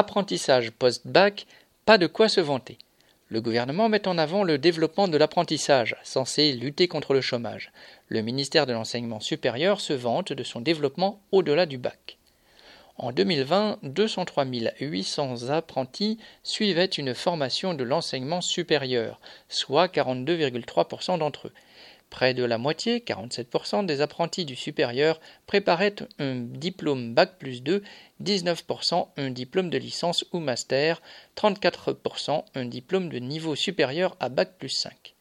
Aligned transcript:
Apprentissage 0.00 0.70
post-bac, 0.70 1.46
pas 1.84 1.98
de 1.98 2.06
quoi 2.06 2.30
se 2.30 2.40
vanter. 2.40 2.78
Le 3.28 3.42
gouvernement 3.42 3.90
met 3.90 4.08
en 4.08 4.16
avant 4.16 4.44
le 4.44 4.56
développement 4.56 5.08
de 5.08 5.18
l'apprentissage, 5.18 5.94
censé 6.04 6.52
lutter 6.52 6.88
contre 6.88 7.12
le 7.12 7.20
chômage. 7.20 7.70
Le 8.08 8.22
ministère 8.22 8.64
de 8.64 8.72
l'Enseignement 8.72 9.20
supérieur 9.20 9.78
se 9.78 9.92
vante 9.92 10.32
de 10.32 10.42
son 10.42 10.62
développement 10.62 11.20
au-delà 11.32 11.66
du 11.66 11.76
bac. 11.76 12.16
En 12.96 13.12
2020, 13.12 13.80
203 13.82 14.46
800 14.80 15.50
apprentis 15.50 16.16
suivaient 16.44 16.86
une 16.86 17.14
formation 17.14 17.74
de 17.74 17.84
l'enseignement 17.84 18.40
supérieur, 18.40 19.20
soit 19.50 19.92
42,3% 19.92 21.18
d'entre 21.18 21.48
eux. 21.48 21.52
Près 22.10 22.34
de 22.34 22.42
la 22.42 22.58
moitié, 22.58 22.98
47% 22.98 23.86
des 23.86 24.00
apprentis 24.00 24.44
du 24.44 24.56
supérieur 24.56 25.20
préparaient 25.46 25.94
un 26.18 26.34
diplôme 26.34 27.14
Bac 27.14 27.38
plus 27.38 27.62
2, 27.62 27.82
19% 28.22 29.08
un 29.16 29.30
diplôme 29.30 29.70
de 29.70 29.78
licence 29.78 30.24
ou 30.32 30.40
master, 30.40 31.00
34% 31.36 32.44
un 32.54 32.64
diplôme 32.64 33.08
de 33.08 33.18
niveau 33.18 33.54
supérieur 33.54 34.16
à 34.18 34.28
Bac 34.28 34.58
plus 34.58 34.70
5. 34.70 35.14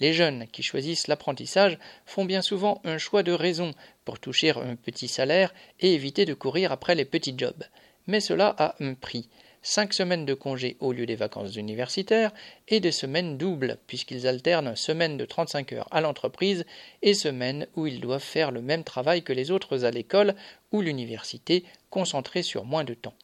Les 0.00 0.12
jeunes 0.12 0.46
qui 0.48 0.62
choisissent 0.62 1.06
l'apprentissage 1.06 1.78
font 2.04 2.26
bien 2.26 2.42
souvent 2.42 2.80
un 2.84 2.98
choix 2.98 3.22
de 3.22 3.32
raison 3.32 3.72
pour 4.04 4.18
toucher 4.18 4.50
un 4.50 4.76
petit 4.76 5.08
salaire 5.08 5.54
et 5.80 5.94
éviter 5.94 6.26
de 6.26 6.34
courir 6.34 6.72
après 6.72 6.94
les 6.94 7.04
petits 7.06 7.34
jobs. 7.36 7.64
Mais 8.06 8.20
cela 8.20 8.54
a 8.58 8.74
un 8.80 8.94
prix. 8.94 9.28
5 9.66 9.94
semaines 9.94 10.26
de 10.26 10.34
congé 10.34 10.76
au 10.80 10.92
lieu 10.92 11.06
des 11.06 11.16
vacances 11.16 11.56
universitaires 11.56 12.32
et 12.68 12.80
des 12.80 12.92
semaines 12.92 13.38
doubles, 13.38 13.78
puisqu'ils 13.86 14.26
alternent 14.26 14.76
semaines 14.76 15.16
de 15.16 15.24
35 15.24 15.72
heures 15.72 15.88
à 15.90 16.02
l'entreprise 16.02 16.66
et 17.00 17.14
semaines 17.14 17.66
où 17.74 17.86
ils 17.86 17.98
doivent 17.98 18.22
faire 18.22 18.50
le 18.50 18.60
même 18.60 18.84
travail 18.84 19.22
que 19.22 19.32
les 19.32 19.50
autres 19.50 19.84
à 19.86 19.90
l'école 19.90 20.34
ou 20.70 20.82
l'université, 20.82 21.64
concentrés 21.88 22.42
sur 22.42 22.66
moins 22.66 22.84
de 22.84 22.92
temps. 22.92 23.14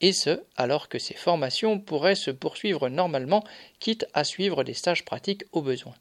Et 0.00 0.12
ce, 0.12 0.40
alors 0.56 0.88
que 0.88 1.00
ces 1.00 1.14
formations 1.14 1.80
pourraient 1.80 2.14
se 2.14 2.30
poursuivre 2.30 2.88
normalement, 2.88 3.42
quitte 3.80 4.06
à 4.14 4.22
suivre 4.22 4.62
des 4.62 4.74
stages 4.74 5.04
pratiques 5.04 5.44
au 5.50 5.60
besoin. 5.60 5.94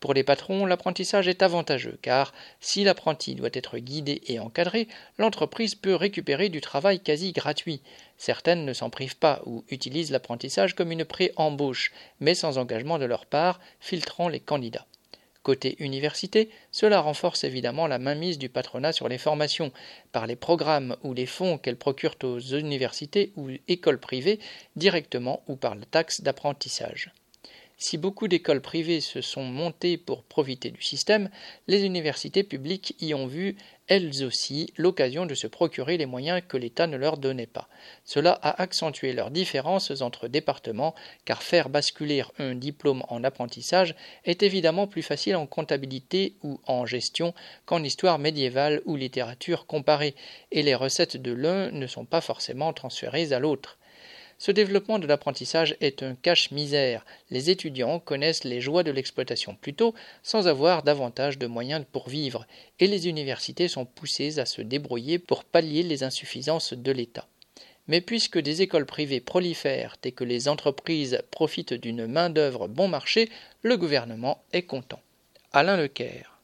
Pour 0.00 0.12
les 0.12 0.24
patrons, 0.24 0.66
l'apprentissage 0.66 1.26
est 1.26 1.42
avantageux, 1.42 1.98
car 2.02 2.34
si 2.60 2.84
l'apprenti 2.84 3.34
doit 3.34 3.48
être 3.54 3.78
guidé 3.78 4.20
et 4.26 4.38
encadré, 4.38 4.88
l'entreprise 5.16 5.74
peut 5.74 5.94
récupérer 5.94 6.50
du 6.50 6.60
travail 6.60 7.00
quasi 7.00 7.32
gratuit. 7.32 7.80
Certaines 8.18 8.66
ne 8.66 8.74
s'en 8.74 8.90
privent 8.90 9.16
pas 9.16 9.40
ou 9.46 9.64
utilisent 9.70 10.10
l'apprentissage 10.10 10.74
comme 10.74 10.92
une 10.92 11.06
pré-embauche, 11.06 11.92
mais 12.20 12.34
sans 12.34 12.58
engagement 12.58 12.98
de 12.98 13.06
leur 13.06 13.24
part, 13.24 13.58
filtrant 13.80 14.28
les 14.28 14.40
candidats. 14.40 14.86
Côté 15.42 15.76
université, 15.78 16.50
cela 16.72 17.00
renforce 17.00 17.44
évidemment 17.44 17.86
la 17.86 17.98
mainmise 17.98 18.36
du 18.36 18.48
patronat 18.48 18.92
sur 18.92 19.08
les 19.08 19.16
formations, 19.16 19.72
par 20.12 20.26
les 20.26 20.36
programmes 20.36 20.96
ou 21.04 21.14
les 21.14 21.26
fonds 21.26 21.56
qu'elles 21.56 21.76
procurent 21.76 22.16
aux 22.24 22.40
universités 22.40 23.32
ou 23.36 23.48
écoles 23.68 24.00
privées, 24.00 24.40
directement 24.74 25.42
ou 25.46 25.56
par 25.56 25.74
la 25.74 25.86
taxe 25.86 26.20
d'apprentissage. 26.20 27.12
Si 27.78 27.98
beaucoup 27.98 28.26
d'écoles 28.26 28.62
privées 28.62 29.02
se 29.02 29.20
sont 29.20 29.44
montées 29.44 29.98
pour 29.98 30.22
profiter 30.22 30.70
du 30.70 30.80
système, 30.80 31.28
les 31.66 31.84
universités 31.84 32.42
publiques 32.42 32.96
y 33.00 33.12
ont 33.12 33.26
vu, 33.26 33.54
elles 33.86 34.24
aussi, 34.24 34.72
l'occasion 34.78 35.26
de 35.26 35.34
se 35.34 35.46
procurer 35.46 35.98
les 35.98 36.06
moyens 36.06 36.40
que 36.48 36.56
l'État 36.56 36.86
ne 36.86 36.96
leur 36.96 37.18
donnait 37.18 37.46
pas. 37.46 37.68
Cela 38.02 38.32
a 38.32 38.62
accentué 38.62 39.12
leurs 39.12 39.30
différences 39.30 40.00
entre 40.00 40.26
départements, 40.26 40.94
car 41.26 41.42
faire 41.42 41.68
basculer 41.68 42.22
un 42.38 42.54
diplôme 42.54 43.04
en 43.08 43.22
apprentissage 43.22 43.94
est 44.24 44.42
évidemment 44.42 44.86
plus 44.86 45.02
facile 45.02 45.36
en 45.36 45.46
comptabilité 45.46 46.34
ou 46.42 46.58
en 46.66 46.86
gestion 46.86 47.34
qu'en 47.66 47.82
histoire 47.82 48.18
médiévale 48.18 48.80
ou 48.86 48.96
littérature 48.96 49.66
comparée, 49.66 50.14
et 50.50 50.62
les 50.62 50.74
recettes 50.74 51.18
de 51.18 51.32
l'un 51.32 51.70
ne 51.72 51.86
sont 51.86 52.06
pas 52.06 52.22
forcément 52.22 52.72
transférées 52.72 53.34
à 53.34 53.38
l'autre. 53.38 53.78
Ce 54.38 54.52
développement 54.52 54.98
de 54.98 55.06
l'apprentissage 55.06 55.76
est 55.80 56.02
un 56.02 56.14
cache-misère. 56.14 57.06
Les 57.30 57.48
étudiants 57.48 57.98
connaissent 57.98 58.44
les 58.44 58.60
joies 58.60 58.82
de 58.82 58.90
l'exploitation 58.90 59.54
plus 59.54 59.72
tôt 59.72 59.94
sans 60.22 60.46
avoir 60.46 60.82
davantage 60.82 61.38
de 61.38 61.46
moyens 61.46 61.84
pour 61.90 62.08
vivre, 62.08 62.46
et 62.78 62.86
les 62.86 63.08
universités 63.08 63.68
sont 63.68 63.86
poussées 63.86 64.38
à 64.38 64.44
se 64.44 64.60
débrouiller 64.60 65.18
pour 65.18 65.44
pallier 65.44 65.82
les 65.82 66.02
insuffisances 66.02 66.74
de 66.74 66.92
l'État. 66.92 67.26
Mais 67.88 68.02
puisque 68.02 68.38
des 68.38 68.62
écoles 68.62 68.84
privées 68.84 69.20
prolifèrent 69.20 69.96
et 70.04 70.12
que 70.12 70.24
les 70.24 70.48
entreprises 70.48 71.22
profitent 71.30 71.74
d'une 71.74 72.06
main-d'œuvre 72.06 72.68
bon 72.68 72.88
marché, 72.88 73.30
le 73.62 73.76
gouvernement 73.76 74.42
est 74.52 74.62
content. 74.62 75.00
Alain 75.52 75.76
Lecaire 75.76 76.35